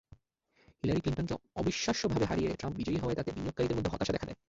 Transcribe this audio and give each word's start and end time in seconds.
Hillary 0.81 1.01
ক্লিনটনকে 1.01 1.35
অবিশ্বাস্যভাবে 1.55 2.25
হারিয়ে 2.25 2.49
ট্রাম্প 2.59 2.75
বিজয়ী 2.77 2.97
হওয়ায় 2.97 3.17
তাতে 3.17 3.29
বিনিয়োগকারীদের 3.31 3.77
মধ্যে 3.77 3.91
হতাশা 3.93 4.13
দেখা 4.13 4.27
দেয়। 4.27 4.37